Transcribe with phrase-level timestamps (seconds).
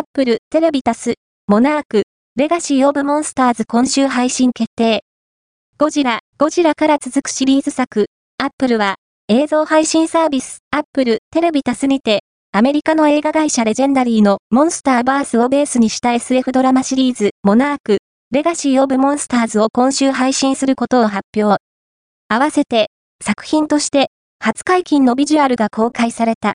[0.00, 1.16] アップル、テレビタス、
[1.46, 2.04] モナーク、
[2.34, 5.04] レガシー・オブ・モンスターズ今週配信決定。
[5.76, 8.06] ゴジラ、ゴジラから続くシリーズ作、
[8.38, 8.94] アップルは、
[9.28, 17.98] 映像配信サービス、アップル、テレビタスにて、アメリカの映画会社レジェンダリーのモンスターバースをベースにした SF ドラマシリーズ、モナーク、
[18.30, 21.62] レガシー・オブ・モンスターズを今週配信することを発表。
[22.28, 22.88] 合わせて、
[23.22, 24.08] 作品として、
[24.42, 26.48] 初解禁のビジュアルが公開された。